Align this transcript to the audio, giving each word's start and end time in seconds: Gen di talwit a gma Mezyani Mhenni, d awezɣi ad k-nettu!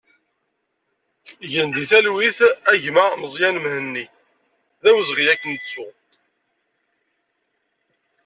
Gen 1.51 1.69
di 1.75 1.83
talwit 1.89 2.39
a 2.71 2.73
gma 2.83 3.05
Mezyani 3.21 3.61
Mhenni, 3.63 4.05
d 4.81 4.83
awezɣi 4.89 5.25
ad 5.33 5.39
k-nettu! 5.41 5.87